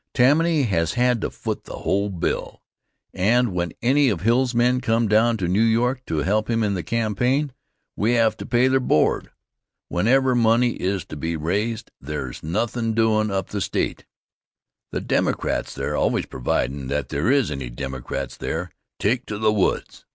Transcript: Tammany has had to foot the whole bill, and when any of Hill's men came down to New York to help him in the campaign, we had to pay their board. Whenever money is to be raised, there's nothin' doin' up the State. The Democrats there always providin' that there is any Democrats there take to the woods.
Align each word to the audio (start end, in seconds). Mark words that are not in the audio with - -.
Tammany 0.15 0.63
has 0.63 0.93
had 0.95 1.21
to 1.21 1.29
foot 1.29 1.65
the 1.65 1.75
whole 1.75 2.09
bill, 2.09 2.63
and 3.13 3.53
when 3.53 3.71
any 3.83 4.09
of 4.09 4.21
Hill's 4.21 4.55
men 4.55 4.81
came 4.81 5.07
down 5.07 5.37
to 5.37 5.47
New 5.47 5.61
York 5.61 6.03
to 6.07 6.23
help 6.23 6.49
him 6.49 6.63
in 6.63 6.73
the 6.73 6.81
campaign, 6.81 7.53
we 7.95 8.13
had 8.13 8.35
to 8.39 8.47
pay 8.47 8.67
their 8.67 8.79
board. 8.79 9.29
Whenever 9.89 10.33
money 10.33 10.71
is 10.71 11.05
to 11.05 11.15
be 11.15 11.35
raised, 11.35 11.91
there's 12.01 12.41
nothin' 12.41 12.95
doin' 12.95 13.29
up 13.29 13.49
the 13.49 13.61
State. 13.61 14.07
The 14.91 15.01
Democrats 15.01 15.75
there 15.75 15.95
always 15.95 16.25
providin' 16.25 16.87
that 16.87 17.09
there 17.09 17.29
is 17.29 17.51
any 17.51 17.69
Democrats 17.69 18.35
there 18.37 18.71
take 18.97 19.27
to 19.27 19.37
the 19.37 19.53
woods. 19.53 20.05